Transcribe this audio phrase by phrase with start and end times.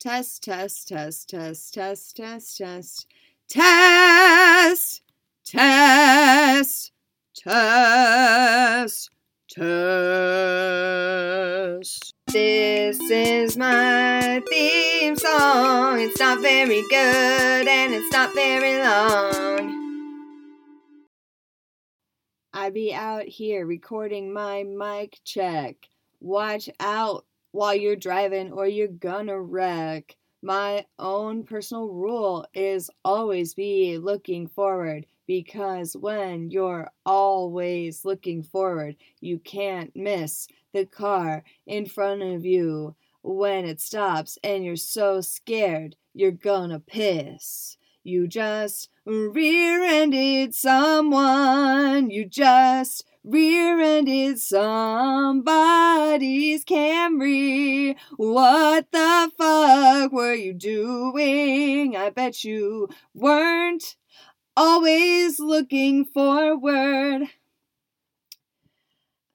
[0.00, 3.08] Test, test, test, test, test, test, test,
[3.48, 5.02] test,
[5.44, 6.92] test,
[7.34, 9.10] test,
[9.50, 10.14] test.
[12.28, 15.98] This is my theme song.
[15.98, 19.48] It's not very good and it's not very long.
[22.52, 25.88] I be out here recording my mic check.
[26.20, 27.24] Watch out
[27.58, 30.14] while you're driving or you're gonna wreck.
[30.42, 38.94] My own personal rule is always be looking forward because when you're always looking forward,
[39.20, 45.20] you can't miss the car in front of you when it stops and you're so
[45.20, 47.76] scared you're gonna piss.
[48.04, 52.08] You just rear ended someone.
[52.10, 54.64] You just rear ended somebody's
[56.64, 57.96] Camry.
[58.16, 61.96] What the fuck were you doing?
[61.96, 63.96] I bet you weren't
[64.56, 67.28] always looking forward.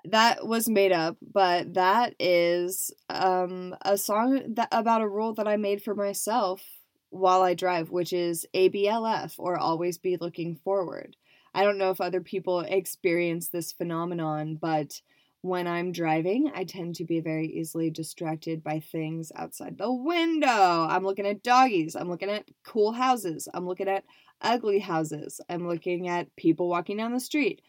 [0.06, 5.48] That was made up, but that is um, a song that, about a rule that
[5.48, 6.62] I made for myself
[7.10, 11.16] while I drive, which is ABLF or always be looking forward.
[11.54, 15.02] I don't know if other people experience this phenomenon, but
[15.42, 20.48] when I'm driving, I tend to be very easily distracted by things outside the window.
[20.48, 24.06] I'm looking at doggies, I'm looking at cool houses, I'm looking at
[24.42, 27.62] ugly houses, I'm looking at people walking down the street.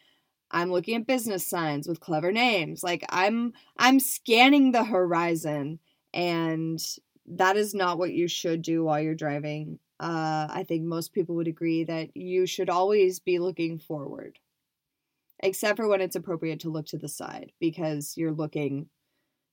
[0.51, 2.85] I'm looking at business signs with clever names.
[2.85, 5.81] Like I'm I'm scanning the horizon
[6.13, 6.79] and
[7.27, 9.81] that is not what you should do while you're driving.
[10.01, 14.39] Uh, I think most people would agree that you should always be looking forward,
[15.41, 18.89] except for when it's appropriate to look to the side because you're looking,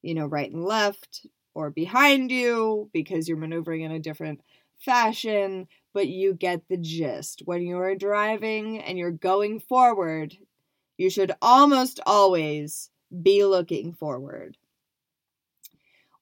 [0.04, 1.26] you know, right and left
[1.56, 4.42] or behind you because you're maneuvering in a different
[4.80, 5.68] fashion.
[5.94, 7.44] But you get the gist.
[7.46, 10.38] When you're driving and you're going forward,
[10.98, 12.92] you should almost always
[13.24, 14.58] be looking forward.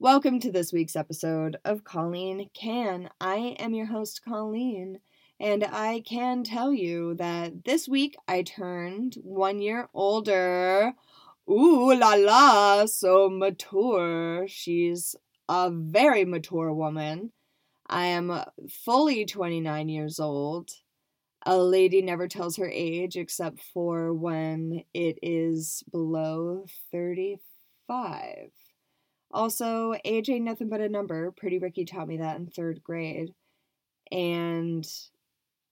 [0.02, 3.10] Welcome to this week's episode of Colleen Can.
[3.20, 5.02] I am your host, Colleen,
[5.42, 10.94] and I can tell you that this week I turned one year older.
[11.52, 14.48] Ooh la la, so mature.
[14.48, 15.18] She's
[15.50, 17.34] a very mature woman.
[17.86, 20.72] I am fully 29 years old.
[21.46, 28.52] A lady never tells her age except for when it is below 35.
[29.32, 31.32] Also, age ain't nothing but a number.
[31.32, 33.34] Pretty Ricky taught me that in third grade.
[34.12, 34.88] And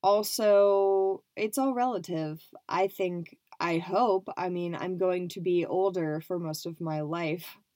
[0.04, 2.42] also, it's all relative.
[2.70, 7.02] I think, I hope, I mean, I'm going to be older for most of my
[7.02, 7.58] life.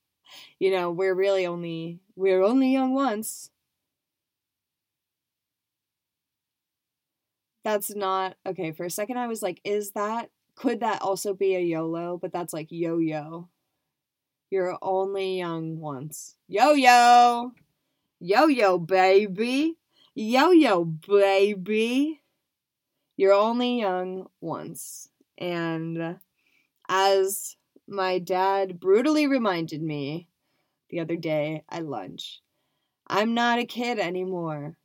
[0.59, 3.49] You know, we're really only, we're only young once.
[7.65, 11.55] That's not, okay, for a second I was like, is that, could that also be
[11.55, 12.17] a YOLO?
[12.21, 13.49] But that's like yo yo.
[14.51, 16.35] You're only young once.
[16.49, 17.53] Yo yo!
[18.19, 19.77] Yo yo, baby!
[20.13, 22.21] Yo yo, baby!
[23.15, 25.07] You're only young once.
[25.37, 26.17] And
[26.89, 27.55] as
[27.87, 30.27] my dad brutally reminded me
[30.89, 32.41] the other day at lunch,
[33.07, 34.75] I'm not a kid anymore.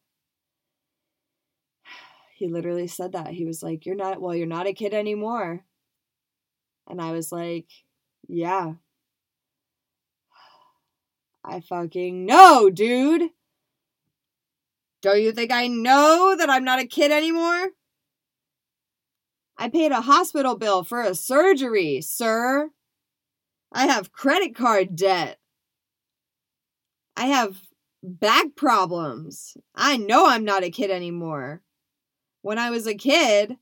[2.36, 3.32] He literally said that.
[3.32, 5.64] He was like, You're not, well, you're not a kid anymore.
[6.86, 7.66] And I was like,
[8.28, 8.74] Yeah,
[11.46, 13.30] I fucking know, dude.
[15.00, 17.68] Don't you think I know that I'm not a kid anymore?
[19.56, 22.70] I paid a hospital bill for a surgery, sir.
[23.72, 25.38] I have credit card debt.
[27.16, 27.60] I have
[28.02, 29.56] back problems.
[29.74, 31.62] I know I'm not a kid anymore.
[32.42, 33.56] When I was a kid,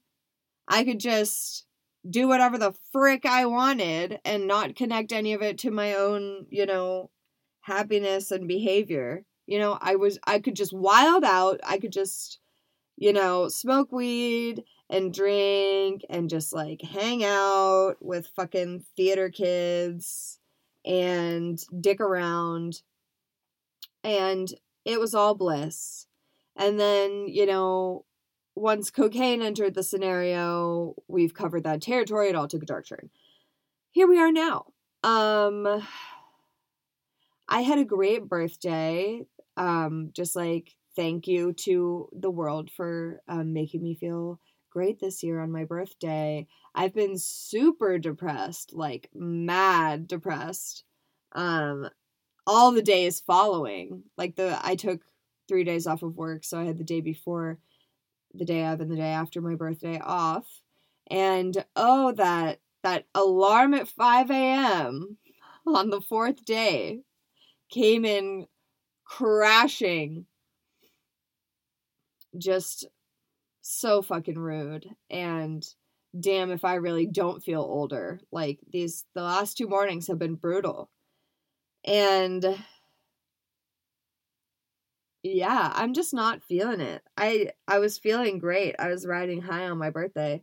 [0.66, 1.66] I could just
[2.08, 6.46] do whatever the frick I wanted and not connect any of it to my own,
[6.50, 7.10] you know,
[7.64, 9.24] happiness and behavior.
[9.46, 11.60] You know, I was I could just wild out.
[11.64, 12.38] I could just
[12.96, 20.38] you know, smoke weed and drink and just like hang out with fucking theater kids
[20.84, 22.82] and dick around.
[24.02, 24.48] And
[24.84, 26.06] it was all bliss.
[26.56, 28.04] And then, you know,
[28.54, 32.28] once cocaine entered the scenario, we've covered that territory.
[32.28, 33.10] It all took a dark turn.
[33.90, 34.66] Here we are now.
[35.02, 35.82] Um,
[37.48, 39.22] I had a great birthday.
[39.56, 45.22] Um, just like thank you to the world for um, making me feel great this
[45.22, 46.46] year on my birthday.
[46.74, 50.84] I've been super depressed, like mad depressed.
[51.32, 51.88] Um,
[52.46, 55.02] all the days following, like the I took
[55.48, 56.44] three days off of work.
[56.44, 57.58] So I had the day before,
[58.34, 60.46] the day of, and the day after my birthday off.
[61.08, 65.18] And oh, that that alarm at 5 a.m.
[65.66, 67.00] on the fourth day
[67.70, 68.46] came in
[69.04, 70.26] crashing.
[72.36, 72.86] Just
[73.62, 74.86] so fucking rude.
[75.10, 75.64] And
[76.18, 78.20] damn if I really don't feel older.
[78.30, 80.90] Like these the last two mornings have been brutal.
[81.84, 82.44] And
[85.22, 87.02] yeah, I'm just not feeling it.
[87.16, 88.74] I I was feeling great.
[88.78, 90.42] I was riding high on my birthday.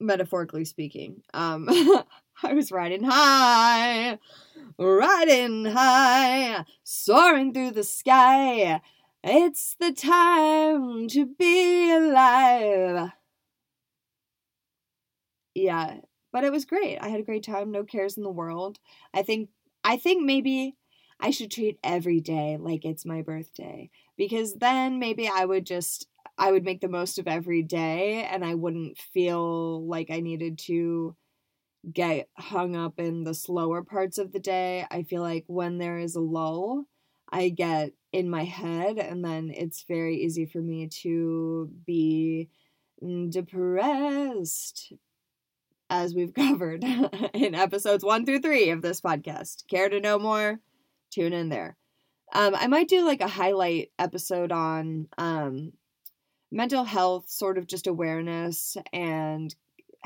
[0.00, 1.22] Metaphorically speaking.
[1.34, 1.68] Um
[2.42, 4.18] I was riding high,
[4.78, 8.80] riding high, soaring through the sky.
[9.22, 13.12] It's the time to be alive.
[15.54, 16.00] Yeah,
[16.32, 16.98] but it was great.
[16.98, 18.78] I had a great time, no cares in the world.
[19.14, 19.50] I think
[19.84, 20.76] I think maybe
[21.20, 26.06] I should treat every day like it's my birthday because then maybe I would just
[26.36, 30.58] I would make the most of every day and I wouldn't feel like I needed
[30.60, 31.16] to
[31.92, 34.86] get hung up in the slower parts of the day.
[34.90, 36.86] I feel like when there is a lull,
[37.30, 42.48] I get in my head and then it's very easy for me to be
[43.28, 44.92] depressed
[45.90, 46.84] as we've covered
[47.34, 49.66] in episodes 1 through 3 of this podcast.
[49.68, 50.60] Care to know more?
[51.10, 51.76] tune in there.
[52.34, 55.72] Um, I might do like a highlight episode on um,
[56.50, 59.54] mental health, sort of just awareness and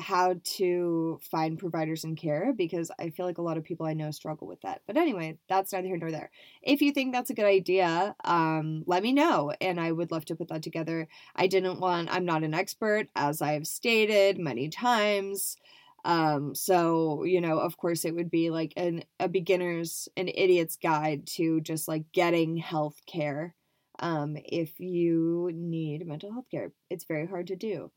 [0.03, 3.93] how to find providers and care because I feel like a lot of people I
[3.93, 4.81] know struggle with that.
[4.85, 6.29] But anyway, that's neither here nor there.
[6.61, 10.25] If you think that's a good idea, um, let me know and I would love
[10.25, 11.07] to put that together.
[11.35, 15.57] I didn't want, I'm not an expert, as I've stated many times.
[16.05, 20.75] Um, so, you know, of course it would be like an a beginner's an idiot's
[20.75, 23.55] guide to just like getting health care.
[23.99, 26.73] Um, if you need mental health care.
[26.89, 27.91] It's very hard to do.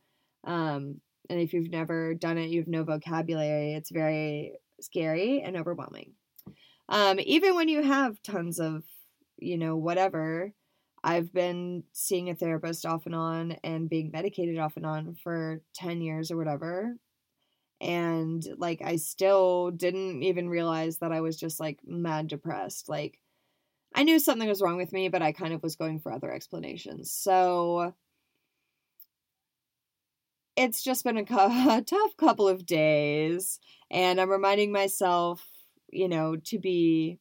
[0.44, 5.56] Um, and if you've never done it, you have no vocabulary, it's very scary and
[5.56, 6.12] overwhelming.
[6.88, 8.84] Um, even when you have tons of,
[9.38, 10.52] you know, whatever,
[11.02, 15.62] I've been seeing a therapist off and on and being medicated off and on for
[15.75, 16.96] 10 years or whatever
[17.81, 22.88] and like I still didn't even realize that I was just like mad depressed.
[22.88, 23.19] Like
[23.94, 26.32] I knew something was wrong with me, but I kind of was going for other
[26.32, 27.12] explanations.
[27.12, 27.94] So
[30.56, 33.60] it's just been a, a tough couple of days
[33.90, 35.46] and I'm reminding myself,
[35.90, 37.18] you know, to be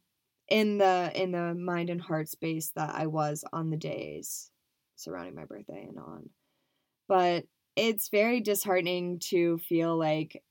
[0.48, 4.52] in the in the mind and heart space that I was on the days
[4.96, 6.30] surrounding my birthday and on.
[7.08, 7.46] But
[7.76, 10.42] it's very disheartening to feel like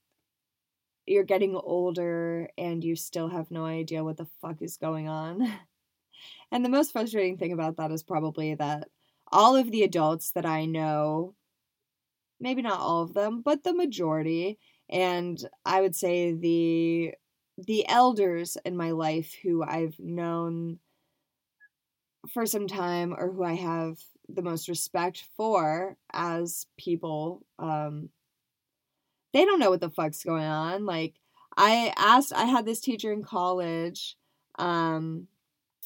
[1.06, 5.50] you're getting older and you still have no idea what the fuck is going on.
[6.50, 8.88] And the most frustrating thing about that is probably that
[9.32, 11.34] all of the adults that I know,
[12.40, 14.58] maybe not all of them, but the majority,
[14.90, 17.14] and I would say the
[17.56, 20.80] the elders in my life who I've known
[22.32, 23.98] for some time or who I have
[24.28, 28.08] the most respect for as people um,
[29.32, 31.14] they don't know what the fuck's going on like
[31.56, 34.16] i asked i had this teacher in college
[34.58, 35.26] um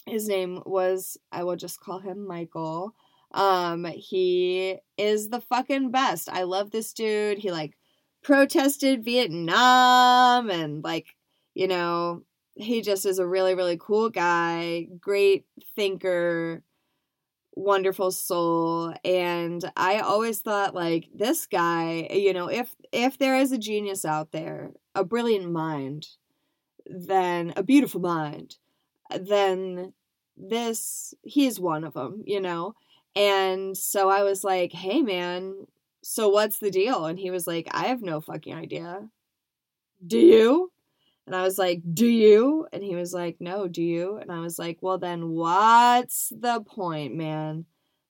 [0.06, 2.94] his name was i will just call him michael
[3.32, 6.28] um he is the fucking best.
[6.30, 7.38] I love this dude.
[7.38, 7.76] He like
[8.22, 11.14] protested vietnam and like
[11.54, 12.22] you know
[12.56, 16.62] he just is a really really cool guy great thinker
[17.54, 18.94] wonderful soul.
[19.04, 24.04] And i always thought like this guy you know if if there is a genius
[24.04, 26.06] out there a brilliant mind
[26.86, 28.56] then a beautiful mind
[29.20, 29.92] then
[30.36, 32.74] this he's one of them you know
[33.18, 35.54] and so i was like hey man
[36.02, 39.08] so what's the deal and he was like i have no fucking idea
[40.06, 40.70] do you
[41.28, 42.66] and I was like, Do you?
[42.72, 44.16] And he was like, No, do you?
[44.16, 47.66] And I was like, Well, then what's the point, man?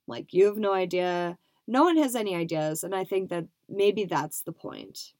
[0.06, 1.36] Like, you have no idea.
[1.66, 2.84] No one has any ideas.
[2.84, 5.14] And I think that maybe that's the point.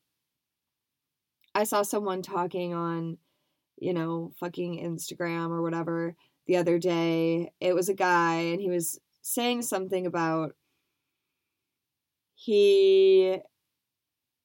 [1.57, 3.18] I saw someone talking on,
[3.80, 6.14] you know, fucking Instagram or whatever
[6.47, 7.50] the other day.
[7.61, 9.00] It was a guy and he was
[9.35, 10.54] saying something about
[12.35, 13.42] he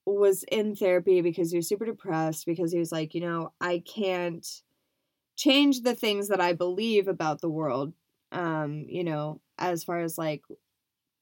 [0.06, 3.82] was in therapy because he was super depressed because he was like, you know, I
[3.86, 4.46] can't
[5.36, 7.94] change the things that I believe about the world.
[8.32, 10.42] Um, you know, as far as like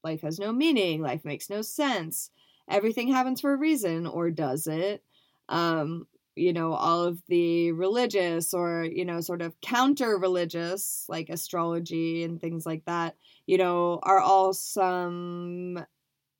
[0.04, 2.30] life has no meaning, life makes no sense,
[2.68, 5.04] everything happens for a reason, or does it?
[5.48, 11.28] Um, you know, all of the religious or, you know, sort of counter religious, like
[11.28, 15.84] astrology and things like that, you know, are all some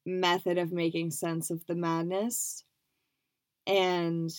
[0.07, 2.65] method of making sense of the madness.
[3.67, 4.31] And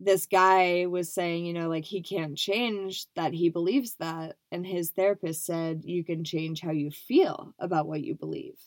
[0.00, 4.36] this guy was saying, you know, like he can't change that he believes that.
[4.52, 8.58] And his therapist said, you can change how you feel about what you believe.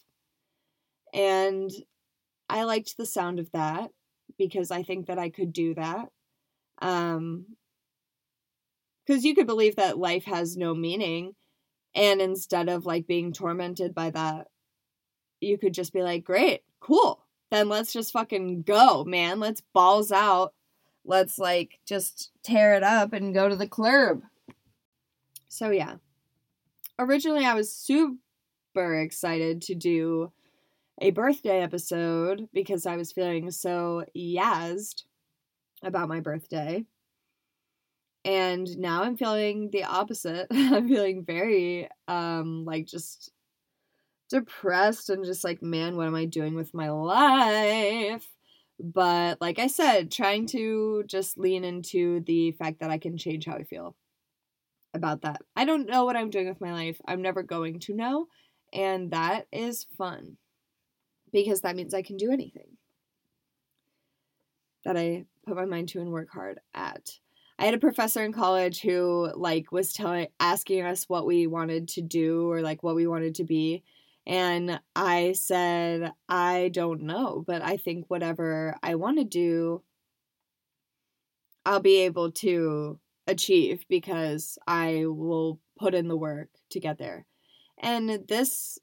[1.13, 1.69] And
[2.49, 3.91] I liked the sound of that
[4.47, 6.09] because I think that I could do that.
[6.81, 7.45] Um,
[9.05, 11.35] because you could believe that life has no meaning,
[11.93, 14.47] and instead of like being tormented by that,
[15.39, 17.23] you could just be like, great, cool.
[17.49, 19.39] Then let's just fucking go, man.
[19.39, 20.53] Let's balls out
[21.05, 24.21] let's like just tear it up and go to the club.
[25.47, 25.95] So yeah.
[26.99, 30.31] Originally I was super excited to do
[31.01, 35.03] a birthday episode because I was feeling so yazzed
[35.83, 36.85] about my birthday.
[38.23, 40.47] And now I'm feeling the opposite.
[40.51, 43.31] I'm feeling very um like just
[44.29, 48.29] depressed and just like man, what am I doing with my life?
[48.79, 53.45] But like I said, trying to just lean into the fact that I can change
[53.45, 53.95] how I feel
[54.93, 55.41] about that.
[55.55, 57.01] I don't know what I'm doing with my life.
[57.07, 58.27] I'm never going to know.
[58.73, 60.37] And that is fun
[61.31, 62.77] because that means I can do anything
[64.85, 67.19] that I put my mind to and work hard at.
[67.59, 71.87] I had a professor in college who like was telling asking us what we wanted
[71.89, 73.83] to do or like what we wanted to be
[74.25, 79.83] and I said, I don't know, but I think whatever I want to do,
[81.65, 87.25] I'll be able to achieve because I will put in the work to get there.
[87.79, 88.77] And this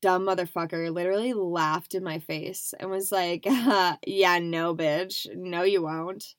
[0.00, 5.26] dumb motherfucker literally laughed in my face and was like, uh, Yeah, no, bitch.
[5.34, 6.34] No, you won't.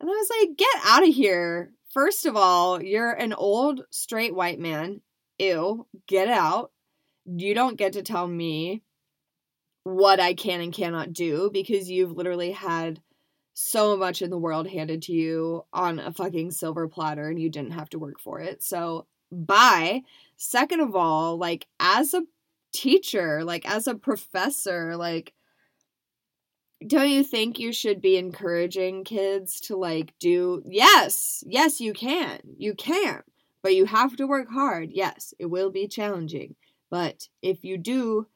[0.00, 1.72] And I was like, Get out of here.
[1.92, 5.00] First of all, you're an old straight white man.
[5.38, 6.70] Ew, get out
[7.26, 8.82] you don't get to tell me
[9.84, 13.00] what I can and cannot do because you've literally had
[13.54, 17.50] so much in the world handed to you on a fucking silver platter and you
[17.50, 18.62] didn't have to work for it.
[18.62, 20.02] So, bye.
[20.36, 22.22] Second of all, like as a
[22.72, 25.34] teacher, like as a professor, like
[26.86, 32.40] don't you think you should be encouraging kids to like do yes, yes you can.
[32.56, 33.22] You can.
[33.62, 34.90] But you have to work hard.
[34.92, 36.54] Yes, it will be challenging.
[36.90, 38.26] But if you do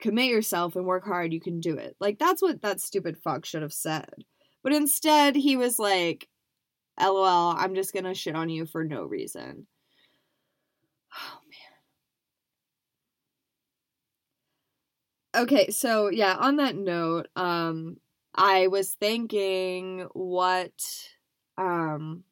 [0.00, 1.96] commit yourself and work hard, you can do it.
[2.00, 4.10] Like that's what that stupid fuck should have said.
[4.62, 6.28] But instead, he was like,
[7.00, 9.66] LOL, I'm just gonna shit on you for no reason.
[11.14, 11.70] Oh man.
[15.36, 17.96] Okay, so yeah, on that note, um
[18.34, 20.72] I was thinking what
[21.58, 22.24] um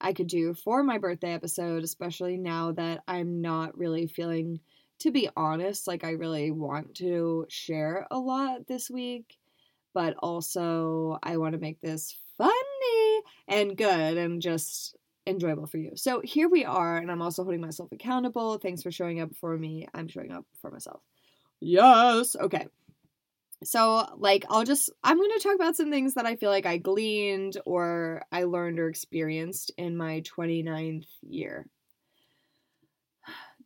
[0.00, 4.60] I could do for my birthday episode, especially now that I'm not really feeling,
[5.00, 9.38] to be honest, like I really want to share a lot this week,
[9.94, 15.92] but also I want to make this funny and good and just enjoyable for you.
[15.96, 18.58] So here we are, and I'm also holding myself accountable.
[18.58, 19.88] Thanks for showing up for me.
[19.94, 21.02] I'm showing up for myself.
[21.64, 22.36] Yes.
[22.36, 22.66] Okay.
[23.64, 26.66] So, like, I'll just, I'm going to talk about some things that I feel like
[26.66, 31.66] I gleaned or I learned or experienced in my 29th year.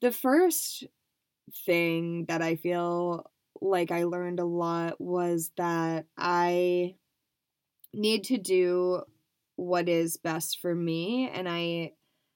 [0.00, 0.84] The first
[1.66, 6.96] thing that I feel like I learned a lot was that I
[7.94, 9.02] need to do
[9.56, 11.92] what is best for me and I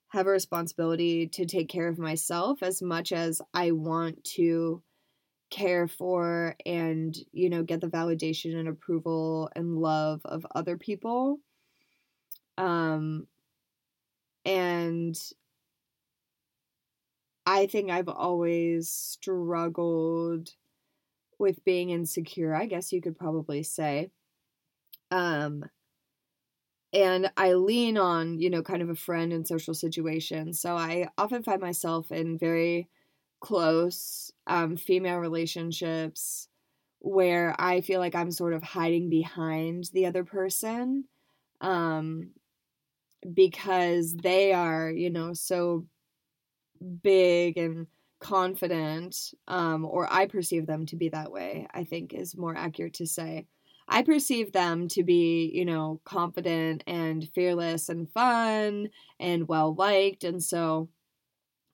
[0.08, 4.82] have a responsibility to take care of myself as much as I want to
[5.52, 11.40] care for and you know get the validation and approval and love of other people.
[12.58, 13.26] Um
[14.44, 15.16] and
[17.46, 20.50] i think i've always struggled
[21.38, 24.10] with being insecure i guess you could probably say.
[25.10, 25.64] Um
[26.92, 31.08] and i lean on you know kind of a friend in social situations so i
[31.18, 32.88] often find myself in very
[33.42, 36.48] close um, female relationships
[37.00, 41.04] where I feel like I'm sort of hiding behind the other person
[41.60, 42.30] um,
[43.34, 45.86] because they are, you know, so
[47.02, 47.88] big and
[48.20, 52.94] confident, um, or I perceive them to be that way, I think is more accurate
[52.94, 53.46] to say.
[53.88, 60.22] I perceive them to be, you know, confident and fearless and fun and well liked.
[60.22, 60.88] And so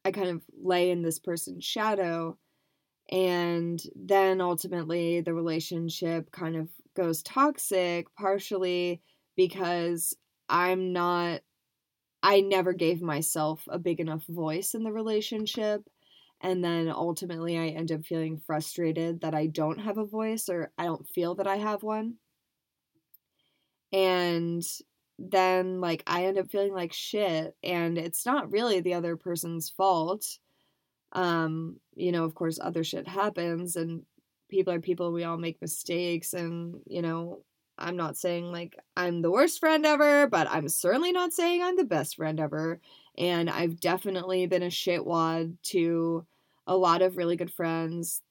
[0.05, 2.39] I kind of lay in this person's shadow
[3.11, 9.03] And then ultimately, the relationship kind of goes toxic, partially
[9.37, 10.15] because
[10.49, 11.43] I'm not,
[12.23, 15.89] I never gave myself a big enough voice in the relationship.
[16.41, 20.73] And then ultimately, I end up feeling frustrated that I don't have a voice or
[20.79, 22.19] I don't feel that I have one.
[23.93, 24.63] And
[25.19, 27.57] then, like, I end up feeling like shit.
[27.63, 30.39] And it's not really the other person's fault.
[31.13, 34.03] Um, you know, of course, other shit happens and
[34.51, 35.13] people are people.
[35.13, 36.35] We all make mistakes.
[36.35, 37.45] And, you know,
[37.79, 41.77] I'm not saying like I'm the worst friend ever, but I'm certainly not saying I'm
[41.77, 42.81] the best friend ever
[43.17, 46.27] and I've definitely been a shitwad to
[46.67, 48.23] a lot of really good friends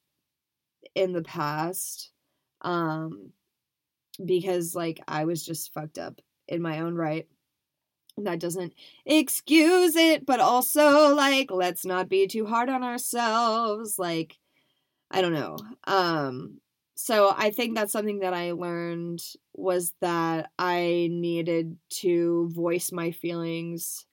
[0.95, 2.11] in the past
[2.61, 3.31] um
[4.25, 7.27] because like I was just fucked up in my own right.
[8.17, 8.73] That doesn't
[9.05, 13.99] excuse it, but also like let's not be too hard on ourselves.
[13.99, 14.37] Like
[15.11, 15.57] I don't know.
[15.85, 16.59] Um
[16.95, 19.21] so I think that's something that I learned
[19.53, 24.05] was that I needed to voice my feelings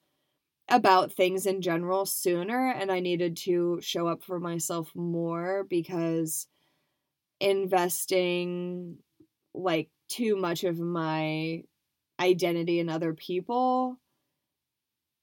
[0.68, 6.46] about things in general sooner and I needed to show up for myself more because
[7.40, 8.98] investing
[9.54, 11.62] like too much of my
[12.24, 13.98] identity in other people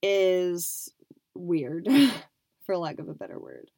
[0.01, 0.93] is
[1.35, 1.87] weird
[2.65, 3.69] for lack of a better word.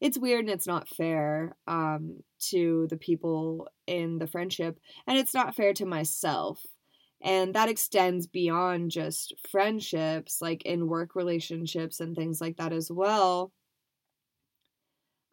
[0.00, 5.34] It's weird and it's not fair um to the people in the friendship and it's
[5.34, 6.60] not fair to myself
[7.22, 12.90] and that extends beyond just friendships, like in work relationships and things like that as
[12.90, 13.52] well.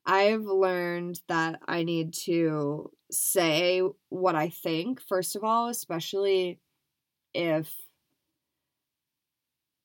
[0.05, 6.59] I've learned that I need to say what I think, first of all, especially
[7.33, 7.73] if,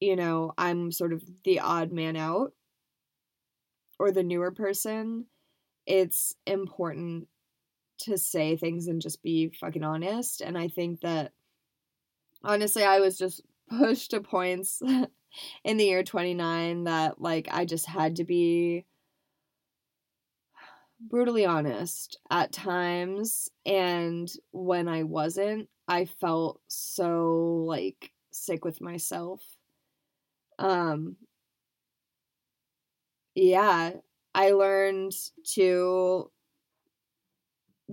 [0.00, 2.52] you know, I'm sort of the odd man out
[3.98, 5.26] or the newer person.
[5.86, 7.28] It's important
[8.00, 10.40] to say things and just be fucking honest.
[10.40, 11.32] And I think that
[12.42, 14.82] honestly, I was just pushed to points
[15.64, 18.84] in the year 29 that like I just had to be
[21.08, 29.42] brutally honest at times and when I wasn't, I felt so like sick with myself.
[30.58, 31.16] Um
[33.34, 33.92] yeah,
[34.34, 35.12] I learned
[35.54, 36.30] to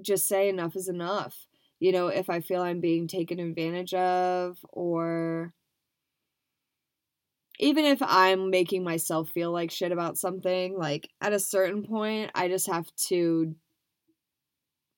[0.02, 1.48] just say enough is enough
[1.80, 5.52] you know, if I feel I'm being taken advantage of or
[7.62, 12.32] even if I'm making myself feel like shit about something, like at a certain point,
[12.34, 13.56] I just have to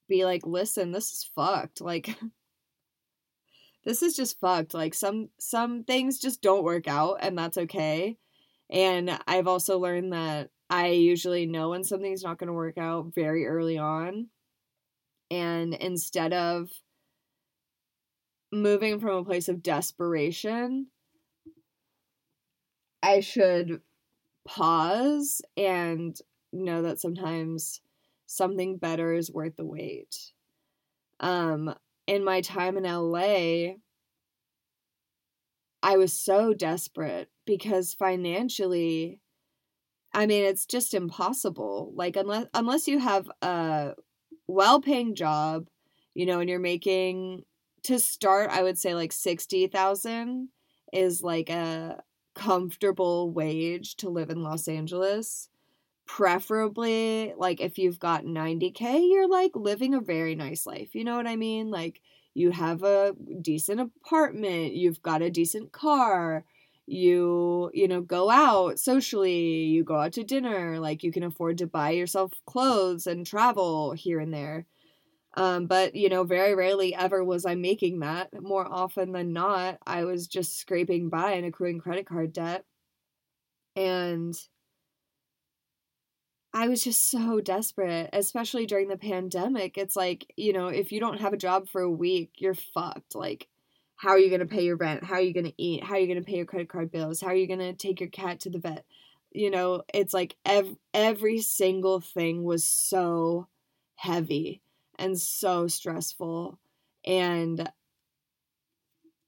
[0.08, 1.82] be like, listen, this is fucked.
[1.82, 2.17] Like,
[3.84, 4.73] this is just fucked.
[4.73, 8.17] Like, some some things just don't work out, and that's okay.
[8.69, 13.13] And I've also learned that I usually know when something's not going to work out
[13.13, 14.30] very early on.
[15.30, 16.69] And instead of
[18.54, 20.88] moving from a place of desperation,
[23.04, 23.82] I should
[24.46, 26.18] pause and
[26.54, 27.82] know that sometimes
[28.26, 30.32] something better is worth the wait.
[31.20, 31.76] Um,
[32.08, 33.76] in my time in LA,
[35.84, 39.20] I was so desperate because financially,
[40.13, 41.92] I mean, it's just impossible.
[41.96, 43.96] Like unless unless you have a
[44.48, 45.68] well-paying job,
[46.13, 47.44] you know, and you're making
[47.84, 50.48] to start, I would say like 60,000
[50.94, 52.02] is like a
[52.34, 55.50] comfortable wage to live in Los Angeles.
[56.06, 60.96] Preferably, like if you've got 90k, you're like living a very nice life.
[60.96, 61.72] You know what I mean?
[61.72, 62.02] Like
[62.34, 66.43] you have a decent apartment, you've got a decent car,
[66.86, 71.58] you you know go out socially you go out to dinner like you can afford
[71.58, 74.65] to buy yourself clothes and travel here and there
[75.36, 79.78] um, but you know very rarely ever was i making that more often than not
[79.86, 82.65] i was just scraping by and accruing credit card debt
[83.76, 84.36] and
[86.54, 89.78] I was just so desperate, especially during the pandemic.
[89.78, 93.15] It's like, you know, if you don't have a job for a week, you're fucked.
[93.15, 93.48] Like,
[93.96, 95.04] how are you going to pay your rent?
[95.04, 95.84] How are you going to eat?
[95.84, 97.22] How are you going to pay your credit card bills?
[97.22, 98.86] How are you going to take your cat to the vet?
[99.32, 103.48] You know, it's like ev- every single thing was so
[103.96, 104.62] heavy
[104.98, 106.60] and so stressful.
[107.06, 107.70] And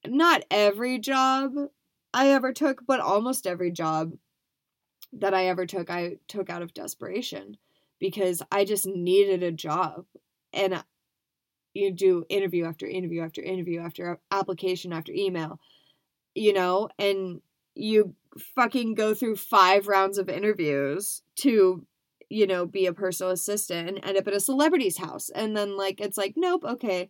[0.05, 1.53] not every job
[2.13, 4.13] I ever took, but almost every job
[5.13, 7.57] that I ever took, I took out of desperation
[7.99, 10.05] because I just needed a job.
[10.53, 10.83] And
[11.73, 15.59] you do interview after interview after interview after application after email,
[16.33, 17.41] you know, and
[17.75, 18.15] you
[18.55, 21.85] fucking go through five rounds of interviews to
[22.29, 25.29] you know, be a personal assistant and end up at a celebrity's house.
[25.29, 27.09] And then, like, it's like, nope, okay.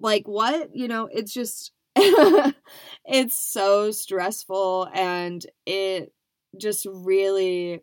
[0.00, 0.74] Like, what?
[0.74, 6.12] You know, it's just, it's so stressful and it
[6.58, 7.82] just really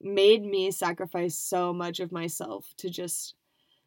[0.00, 3.34] made me sacrifice so much of myself to just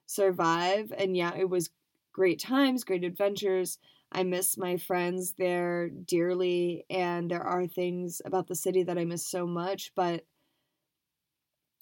[0.06, 0.94] survive.
[0.98, 1.70] And yeah, it was
[2.14, 3.80] great times, great adventures.
[4.12, 9.06] I miss my friends there dearly, and there are things about the city that I
[9.06, 10.26] miss so much, but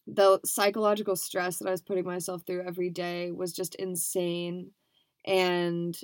[0.07, 4.71] the psychological stress that I was putting myself through every day was just insane.
[5.25, 5.97] And,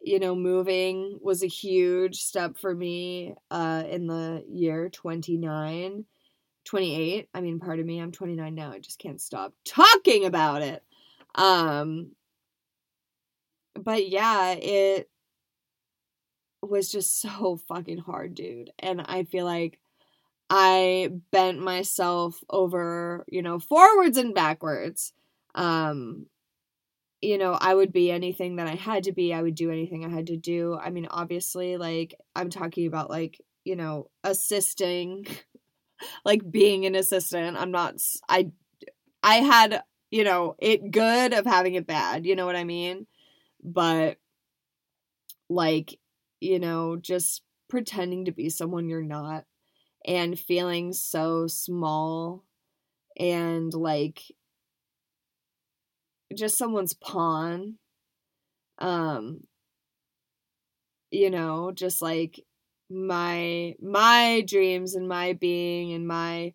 [0.00, 6.04] you know, moving was a huge step for me uh, in the year 29,
[6.64, 7.28] 28.
[7.34, 8.72] I mean, pardon me, I'm 29 now.
[8.72, 10.82] I just can't stop talking about it.
[11.34, 12.12] Um,
[13.74, 15.08] but yeah, it
[16.62, 18.70] was just so fucking hard, dude.
[18.78, 19.78] And I feel like
[20.54, 25.14] I bent myself over, you know, forwards and backwards.
[25.54, 26.26] Um,
[27.22, 29.32] you know, I would be anything that I had to be.
[29.32, 30.78] I would do anything I had to do.
[30.78, 35.26] I mean, obviously, like, I'm talking about, like, you know, assisting,
[36.26, 37.56] like being an assistant.
[37.56, 37.94] I'm not,
[38.28, 38.50] I,
[39.22, 42.26] I had, you know, it good of having it bad.
[42.26, 43.06] You know what I mean?
[43.64, 44.18] But,
[45.48, 45.98] like,
[46.40, 49.44] you know, just pretending to be someone you're not
[50.04, 52.44] and feeling so small
[53.18, 54.22] and like
[56.34, 57.74] just someone's pawn
[58.78, 59.40] um
[61.10, 62.40] you know just like
[62.90, 66.52] my my dreams and my being and my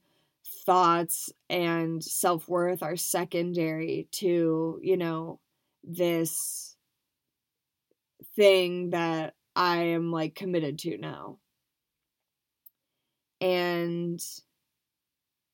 [0.65, 5.39] thoughts and self-worth are secondary to you know
[5.83, 6.75] this
[8.35, 11.37] thing that i am like committed to now
[13.41, 14.21] and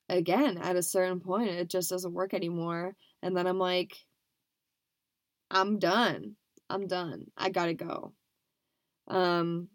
[0.10, 2.96] again, at a certain point, it just doesn't work anymore.
[3.22, 3.96] And then I'm like,
[5.50, 6.36] I'm done.
[6.70, 7.26] I'm done.
[7.38, 8.14] I gotta go.
[9.08, 9.70] Um,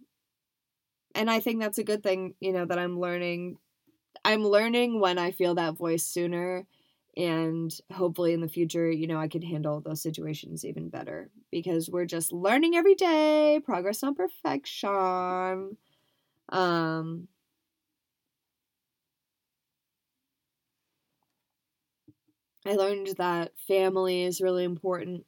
[1.14, 3.58] and I think that's a good thing, you know, that I'm learning.
[4.24, 6.66] I'm learning when I feel that voice sooner.
[7.16, 11.90] And hopefully in the future, you know, I can handle those situations even better because
[11.90, 15.76] we're just learning every day, progress on perfection.
[16.50, 17.28] Um,
[22.68, 25.24] I learned that family is really important.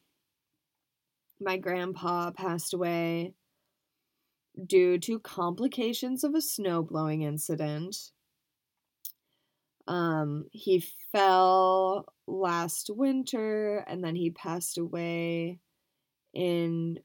[1.40, 3.33] My grandpa passed away
[4.66, 7.96] due to complications of a snowblowing incident.
[9.88, 15.61] Um, he fell last winter and then he passed away
[16.35, 16.98] in,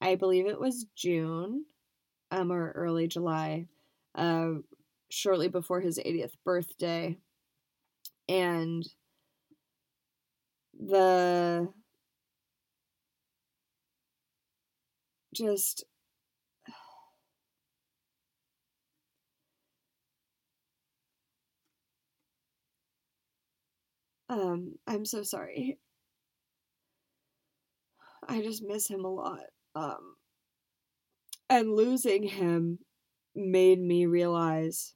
[0.00, 1.66] I believe it was June
[2.30, 3.66] um, or early July,
[4.14, 4.52] uh,
[5.10, 7.18] shortly before his 80th birthday.
[8.30, 8.88] And
[10.78, 11.72] the
[15.34, 15.84] just
[24.28, 25.78] um I'm so sorry.
[28.28, 29.44] I just miss him a lot.
[29.74, 30.16] Um
[31.48, 32.78] and losing him
[33.34, 34.94] made me realize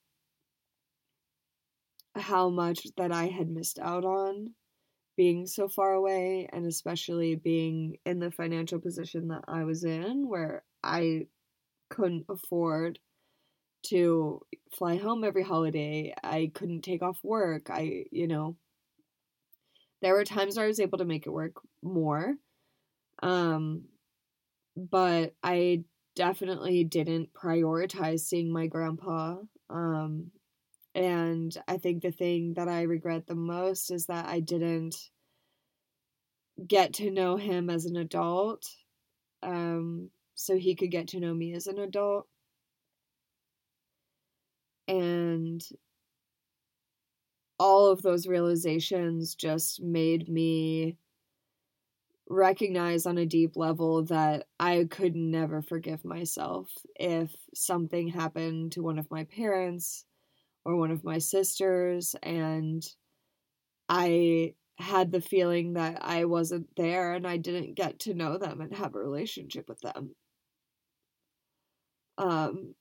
[2.17, 4.55] how much that I had missed out on
[5.17, 10.29] being so far away and especially being in the financial position that I was in
[10.29, 11.27] where I
[11.91, 12.99] couldn't afford
[13.85, 14.43] to
[14.77, 16.15] fly home every holiday.
[16.23, 17.71] I couldn't take off work.
[17.71, 18.57] I, you know,
[20.03, 22.35] there were times where I was able to make it work more.
[23.23, 23.85] Um
[24.77, 29.37] but I definitely didn't prioritize seeing my grandpa.
[29.71, 30.31] Um
[30.97, 34.97] and I think the thing that I regret the most is that I didn't
[36.67, 38.65] get to know him as an adult
[39.43, 42.27] um, so he could get to know me as an adult.
[44.89, 45.63] And
[47.59, 50.97] all of those realizations just made me
[52.27, 58.83] recognize on a deep level that I could never forgive myself if something happened to
[58.83, 60.07] one of my parents
[60.67, 62.85] or one of my sisters and
[63.89, 68.61] I had the feeling that I wasn't there and I didn't get to know them
[68.61, 70.17] and have a relationship with them.
[72.19, 72.75] Um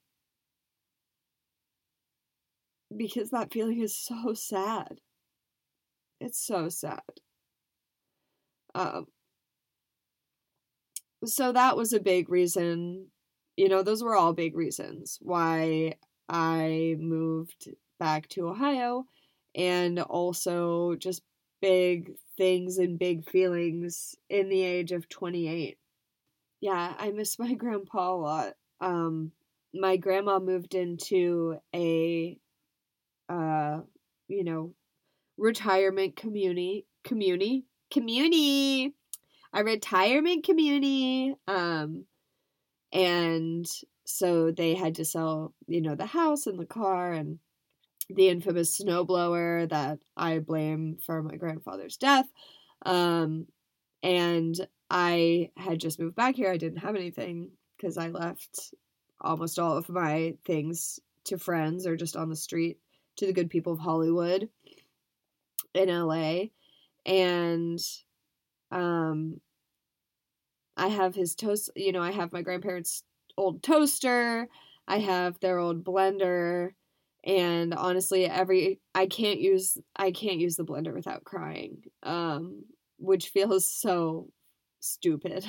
[2.96, 5.00] because that feeling is so sad.
[6.20, 7.22] It's so sad.
[8.76, 9.08] Um
[11.26, 13.08] so that was a big reason,
[13.58, 15.96] you know, those were all big reasons why
[16.30, 19.06] I moved back to Ohio
[19.56, 21.22] and also just
[21.62, 25.78] big things and big feelings in the age of 28.
[26.62, 28.54] Yeah, I miss my grandpa a lot.
[28.82, 29.32] Um,
[29.74, 32.38] my grandma moved into a,
[33.30, 33.80] uh,
[34.28, 34.74] you know,
[35.38, 38.94] retirement community, community, community,
[39.54, 41.36] a retirement community.
[41.48, 42.06] Um,
[42.92, 43.66] and
[44.06, 47.40] so they had to sell, you know, the house and the car and
[48.10, 52.28] the infamous snowblower that I blame for my grandfather's death.
[52.86, 53.48] Um,
[54.04, 54.56] and
[54.90, 56.52] I had just moved back here.
[56.52, 58.74] I didn't have anything because I left
[59.22, 62.78] almost all of my things to friends or just on the street
[63.18, 64.50] to the good people of Hollywood
[65.74, 66.52] in LA.
[67.06, 67.80] And
[68.72, 69.42] um
[70.78, 73.04] I have his toast, you know, I have my grandparents'
[73.38, 74.48] old toaster,
[74.88, 76.72] I have their old blender,
[77.26, 81.84] and honestly every I can't use I can't use the blender without crying.
[82.04, 82.66] Um
[83.00, 84.30] which feels so
[84.80, 85.46] stupid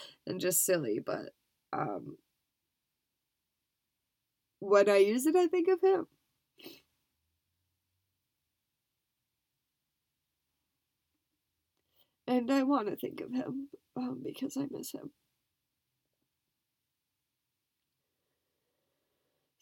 [0.26, 1.30] and just silly, but
[1.72, 2.16] um
[4.60, 6.06] when I use it I think of him.
[12.26, 15.10] And I want to think of him um, because I miss him.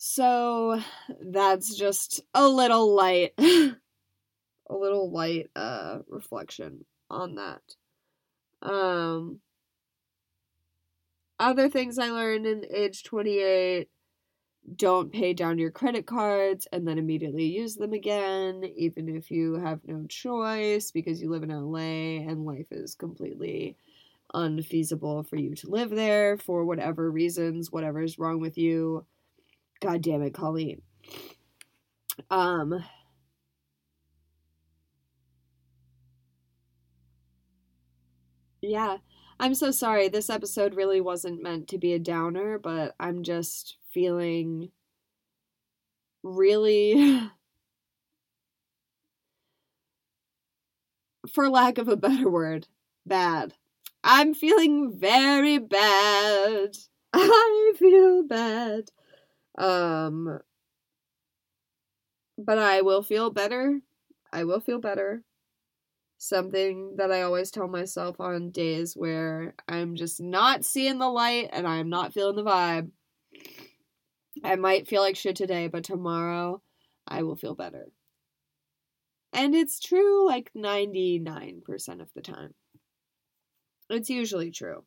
[0.05, 0.81] So
[1.21, 3.77] that's just a little light, a
[4.69, 7.63] little light uh, reflection on that.
[8.69, 9.39] Um,
[11.39, 13.89] other things I learned in age 28
[14.75, 19.55] don't pay down your credit cards and then immediately use them again, even if you
[19.55, 23.77] have no choice because you live in LA and life is completely
[24.35, 29.07] unfeasible for you to live there for whatever reasons, whatever is wrong with you.
[29.83, 30.81] God damn it, Colleen.
[32.31, 32.85] Um,
[38.61, 38.99] yeah,
[39.41, 40.09] I'm so sorry.
[40.09, 44.71] This episode really wasn't meant to be a downer, but I'm just feeling
[46.23, 47.21] really,
[51.33, 52.69] for lack of a better word,
[53.05, 53.55] bad.
[54.05, 56.77] I'm feeling very bad.
[57.13, 58.91] I feel bad.
[59.59, 60.39] Um,
[62.39, 63.81] but I will feel better.
[64.33, 65.23] I will feel better.
[66.19, 71.51] Something that I always tell myself on days where I'm just not seeing the light
[71.53, 72.91] and I'm not feeling the vibe.
[74.45, 76.63] I might feel like shit today, but tomorrow
[77.07, 77.89] I will feel better.
[79.33, 82.55] And it's true like 99% of the time.
[83.91, 84.85] It's usually true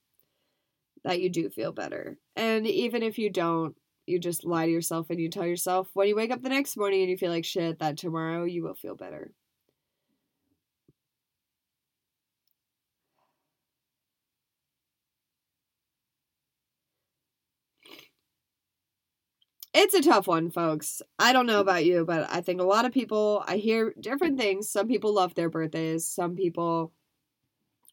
[1.04, 2.18] that you do feel better.
[2.36, 3.76] And even if you don't,
[4.08, 6.78] you just lie to yourself and you tell yourself when you wake up the next
[6.78, 9.32] morning and you feel like shit that tomorrow you will feel better.
[19.74, 21.02] It's a tough one, folks.
[21.20, 24.40] I don't know about you, but I think a lot of people, I hear different
[24.40, 24.70] things.
[24.70, 26.94] Some people love their birthdays, some people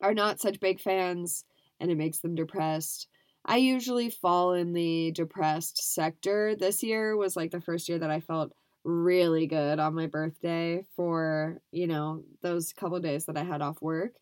[0.01, 1.44] are not such big fans,
[1.81, 3.09] and it makes them depressed.
[3.44, 6.55] I usually fall in the depressed sector.
[6.55, 8.52] This year was like the first year that I felt
[8.85, 13.83] really good on my birthday for, you know, those couple days that I had off
[13.83, 14.14] work.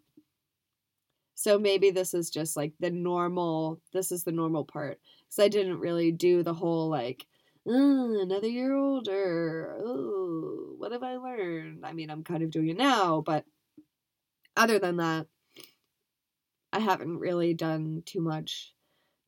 [1.35, 4.98] So maybe this is just like the normal, this is the normal part.
[5.20, 7.26] Because I didn't really do the whole like,
[7.66, 9.76] another year older.
[9.85, 11.85] Oh, what have I learned?
[11.85, 13.44] I mean, I'm kind of doing it now, but
[14.56, 15.26] other than that,
[16.72, 18.74] I haven't really done too much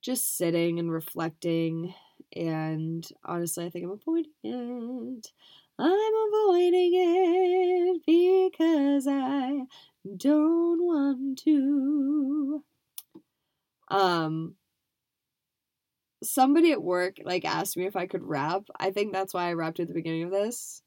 [0.02, 1.94] just sitting and reflecting.
[2.34, 5.32] And honestly, I think I'm avoiding it.
[5.78, 9.62] I'm avoiding it because I
[10.16, 12.64] don't want to.
[13.88, 14.54] Um,
[16.22, 18.64] somebody at work like asked me if I could rap.
[18.78, 20.82] I think that's why I rapped at the beginning of this.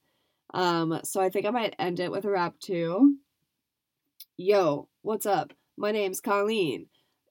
[0.54, 3.16] Um, so I think I might end it with a rap too.
[4.38, 5.54] Yo, what's up?
[5.78, 6.88] My name's Colleen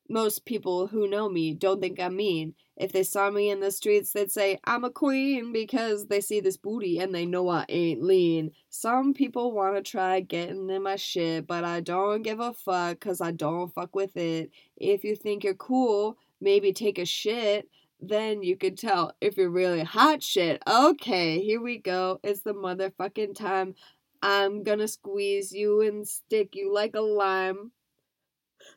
[0.09, 2.55] most people who know me don't think I'm mean.
[2.77, 6.41] If they saw me in the streets, they'd say, I'm a queen because they see
[6.41, 8.51] this booty and they know I ain't lean.
[8.69, 13.01] Some people want to try getting in my shit, but I don't give a fuck
[13.01, 14.51] because I don't fuck with it.
[14.77, 17.69] If you think you're cool, maybe take a shit.
[18.01, 20.63] Then you can tell if you're really hot shit.
[20.69, 22.21] Okay, here we go.
[22.23, 23.75] It's the motherfucking time.
[24.21, 27.73] I'm gonna squeeze you and stick you like a lime.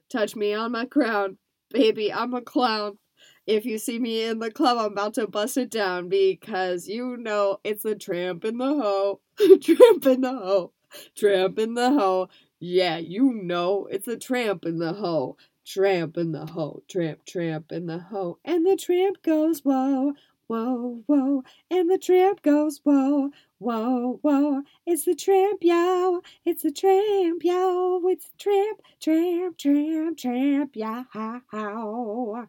[0.10, 1.38] Touch me on my crown.
[1.71, 2.97] Baby, I'm a clown.
[3.45, 7.17] if you see me in the club, I'm about to bust it down because you
[7.17, 9.21] know it's a tramp in the hoe.
[9.62, 10.73] tramp in the hoe.
[11.15, 12.30] Tramp in the hoe.
[12.60, 15.38] Yeah, you know it's a tramp in the hoe.
[15.65, 16.84] Tramp in the hoe.
[16.88, 18.39] Tramp, tramp in the hoe.
[18.45, 20.13] And the tramp goes, whoa,
[20.47, 21.43] whoa, whoa.
[21.69, 24.62] And the tramp goes, whoa, whoa, whoa.
[24.86, 26.22] It's the tramp, yo.
[26.46, 28.02] It's the tramp, yo.
[28.06, 32.48] It's the tramp, tramp, tramp, tramp, yo.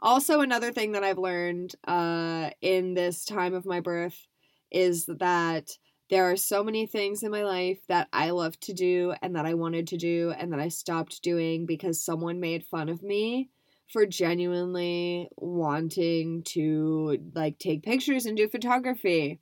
[0.00, 4.26] Also, another thing that I've learned uh, in this time of my birth
[4.70, 5.70] is that
[6.08, 9.46] there are so many things in my life that I love to do and that
[9.46, 13.48] I wanted to do and that I stopped doing because someone made fun of me
[13.88, 19.40] for genuinely wanting to like take pictures and do photography.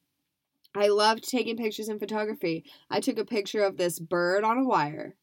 [0.75, 2.65] I loved taking pictures in photography.
[2.91, 5.15] I took a picture of this bird on a wire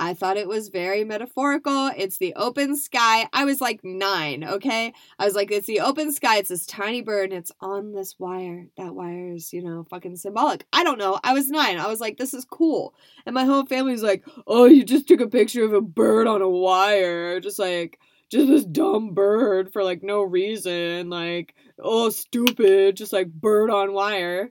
[0.00, 1.90] I thought it was very metaphorical.
[1.94, 3.28] It's the open sky.
[3.34, 4.94] I was like nine, okay?
[5.18, 6.38] I was like, it's the open sky.
[6.38, 8.68] It's this tiny bird and it's on this wire.
[8.78, 10.64] That wire is, you know, fucking symbolic.
[10.72, 11.20] I don't know.
[11.22, 11.78] I was nine.
[11.78, 12.94] I was like, this is cool.
[13.26, 16.40] And my whole family's like, oh, you just took a picture of a bird on
[16.40, 17.38] a wire.
[17.38, 17.98] Just like,
[18.30, 21.10] just this dumb bird for like no reason.
[21.10, 22.96] Like, oh, stupid.
[22.96, 24.50] Just like bird on wire.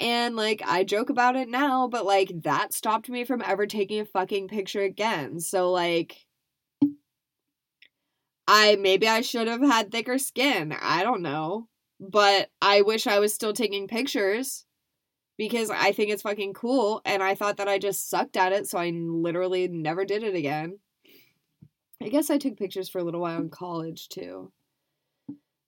[0.00, 4.00] And like I joke about it now, but like that stopped me from ever taking
[4.00, 5.40] a fucking picture again.
[5.40, 6.26] So like
[8.46, 10.74] I maybe I should have had thicker skin.
[10.80, 11.68] I don't know.
[12.00, 14.64] But I wish I was still taking pictures
[15.36, 18.68] because I think it's fucking cool and I thought that I just sucked at it,
[18.68, 20.78] so I literally never did it again.
[22.00, 24.52] I guess I took pictures for a little while in college too.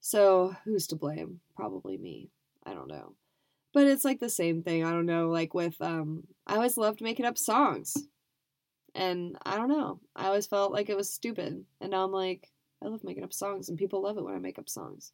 [0.01, 1.41] So, who's to blame?
[1.55, 2.31] Probably me.
[2.65, 3.15] I don't know.
[3.73, 4.85] But it's like the same thing.
[4.85, 7.97] I don't know, like with um I always loved making up songs.
[8.95, 10.01] And I don't know.
[10.17, 11.65] I always felt like it was stupid.
[11.81, 12.49] And now I'm like,
[12.83, 15.13] I love making up songs and people love it when I make up songs.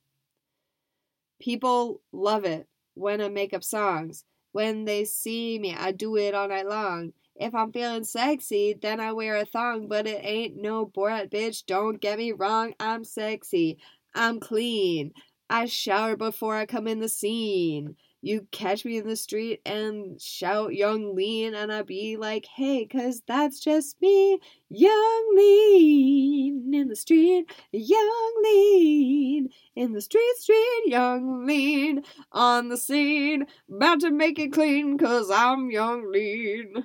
[1.40, 4.24] People love it when I make up songs.
[4.52, 7.12] When they see me, I do it all night long.
[7.34, 11.66] If I'm feeling sexy, then I wear a thong, but it ain't no Borat, bitch.
[11.66, 13.76] Don't get me wrong, I'm sexy.
[14.14, 15.12] I'm clean.
[15.50, 20.20] I shower before I come in the scene you catch me in the street and
[20.20, 26.88] shout young lean and I be like, hey, cause that's just me, young lean in
[26.88, 32.02] the street, young lean in the street, street, young lean
[32.32, 36.84] on the scene, about to make it clean cause I'm young lean.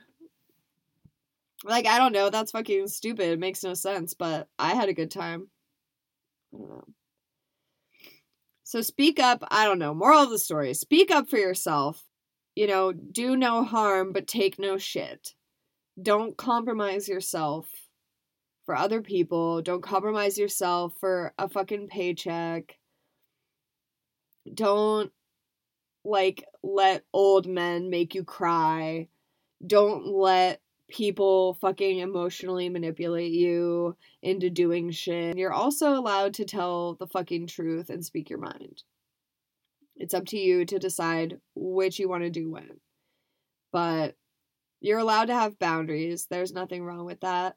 [1.63, 3.29] Like, I don't know, that's fucking stupid.
[3.29, 5.47] It makes no sense, but I had a good time.
[6.53, 6.83] I don't know.
[8.71, 9.43] So speak up.
[9.51, 9.93] I don't know.
[9.93, 12.05] Moral of the story speak up for yourself.
[12.55, 15.33] You know, do no harm, but take no shit.
[16.01, 17.67] Don't compromise yourself
[18.65, 19.61] for other people.
[19.61, 22.77] Don't compromise yourself for a fucking paycheck.
[24.53, 25.11] Don't
[26.05, 29.09] like let old men make you cry.
[29.67, 35.37] Don't let people fucking emotionally manipulate you into doing shit.
[35.37, 38.83] You're also allowed to tell the fucking truth and speak your mind.
[39.95, 42.79] It's up to you to decide which you want to do when.
[43.71, 44.15] But
[44.81, 46.27] you're allowed to have boundaries.
[46.29, 47.55] There's nothing wrong with that.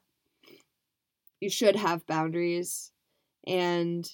[1.41, 2.91] You should have boundaries
[3.45, 4.09] and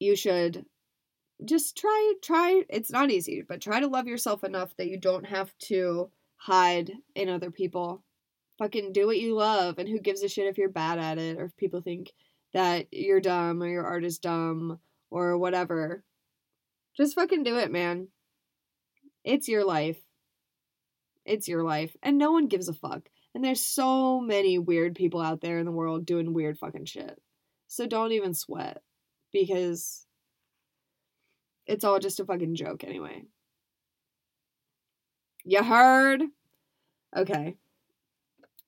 [0.00, 0.64] you should
[1.44, 5.26] just try try it's not easy, but try to love yourself enough that you don't
[5.26, 8.02] have to hide in other people.
[8.58, 11.38] Fucking do what you love, and who gives a shit if you're bad at it
[11.38, 12.12] or if people think
[12.54, 16.02] that you're dumb or your art is dumb or whatever.
[16.96, 18.08] Just fucking do it, man.
[19.22, 19.98] It's your life.
[21.24, 21.94] It's your life.
[22.02, 23.08] And no one gives a fuck.
[23.34, 27.20] And there's so many weird people out there in the world doing weird fucking shit.
[27.68, 28.82] So don't even sweat
[29.32, 30.06] because
[31.66, 33.24] it's all just a fucking joke anyway.
[35.44, 36.22] You heard?
[37.16, 37.56] Okay.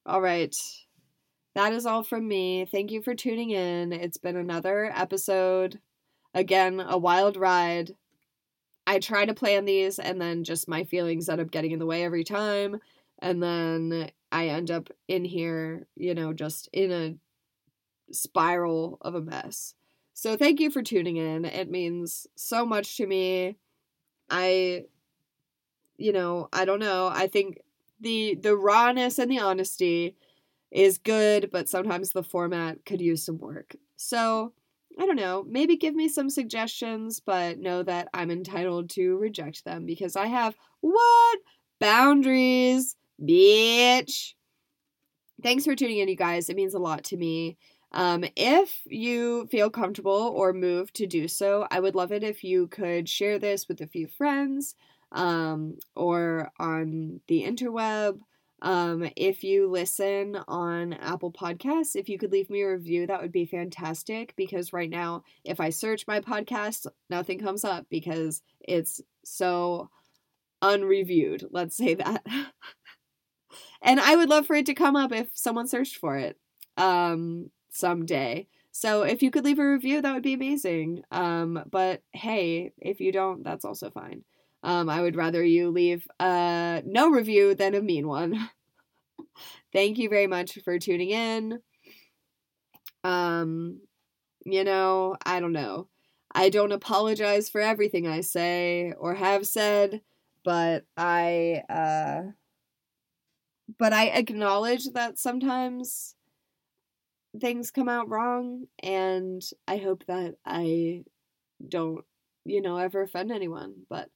[0.07, 0.55] All right.
[1.55, 2.65] That is all from me.
[2.65, 3.93] Thank you for tuning in.
[3.93, 5.81] It's been another episode.
[6.33, 7.97] Again, a wild ride.
[8.87, 11.87] I try to plan these and then just my feelings end up getting in the
[11.87, 12.81] way every time.
[13.21, 17.15] And then I end up in here, you know, just in a
[18.13, 19.75] spiral of a mess.
[20.15, 21.45] So thank you for tuning in.
[21.45, 23.57] It means so much to me.
[24.29, 24.85] I
[26.01, 27.09] you know, I don't know.
[27.13, 27.59] I think
[28.01, 30.17] the the rawness and the honesty
[30.71, 33.77] is good, but sometimes the format could use some work.
[33.97, 34.53] So,
[34.99, 39.65] I don't know, maybe give me some suggestions, but know that I'm entitled to reject
[39.65, 41.39] them because I have what?
[41.81, 44.35] Boundaries, bitch.
[45.43, 46.49] Thanks for tuning in, you guys.
[46.49, 47.57] It means a lot to me.
[47.93, 52.45] Um, if you feel comfortable or moved to do so, I would love it if
[52.45, 54.75] you could share this with a few friends
[55.13, 58.21] um, or on the interweb.
[58.63, 63.23] Um, if you listen on Apple Podcasts, if you could leave me a review, that
[63.23, 68.43] would be fantastic because right now, if I search my podcast, nothing comes up because
[68.61, 69.89] it's so
[70.61, 71.47] unreviewed.
[71.51, 72.23] Let's say that.
[73.83, 76.39] and I would love for it to come up if someone searched for it
[76.77, 78.47] um, someday.
[78.73, 81.03] So if you could leave a review, that would be amazing.
[81.11, 84.25] Um, but hey, if you don't, that's also fine.
[84.63, 88.51] Um, I would rather you leave a no review than a mean one.
[89.73, 91.61] Thank you very much for tuning in.
[93.05, 93.81] Um,
[94.45, 95.89] you know, I don't know.
[96.33, 100.03] I don't apologize for everything I say or have said,
[100.45, 102.33] but I uh
[103.79, 106.15] but I acknowledge that sometimes
[107.41, 111.05] things come out wrong and I hope that I
[111.67, 112.05] don't,
[112.45, 114.11] you know, ever offend anyone, but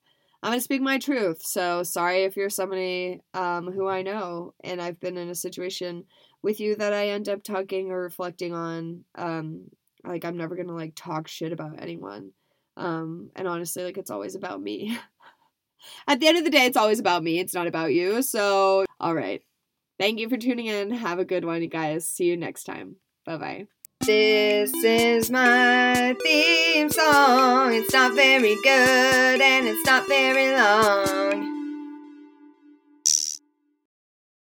[0.44, 1.40] I'm going to speak my truth.
[1.42, 6.04] So sorry if you're somebody um, who I know and I've been in a situation
[6.42, 9.04] with you that I end up talking or reflecting on.
[9.14, 9.70] Um,
[10.04, 12.32] like, I'm never going to like talk shit about anyone.
[12.76, 14.98] Um, and honestly, like, it's always about me.
[16.06, 17.38] At the end of the day, it's always about me.
[17.38, 18.20] It's not about you.
[18.20, 19.40] So, all right.
[19.98, 20.90] Thank you for tuning in.
[20.90, 22.06] Have a good one, you guys.
[22.06, 22.96] See you next time.
[23.24, 23.66] Bye bye.
[24.06, 27.72] This is my theme song.
[27.72, 31.53] It's not very good and it's not very long.